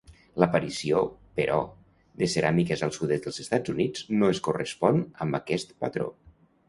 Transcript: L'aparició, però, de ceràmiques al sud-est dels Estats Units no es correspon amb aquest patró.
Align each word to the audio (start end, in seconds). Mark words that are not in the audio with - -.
L'aparició, 0.43 1.01
però, 1.39 1.57
de 2.21 2.29
ceràmiques 2.35 2.83
al 2.87 2.95
sud-est 2.95 3.27
dels 3.29 3.39
Estats 3.45 3.75
Units 3.75 4.09
no 4.23 4.31
es 4.37 4.41
correspon 4.49 4.99
amb 5.27 5.39
aquest 5.43 5.77
patró. 5.85 6.09